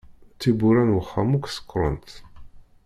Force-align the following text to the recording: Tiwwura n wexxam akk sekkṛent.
Tiwwura 0.39 0.83
n 0.83 0.95
wexxam 0.95 1.31
akk 1.37 1.45
sekkṛent. 1.49 2.11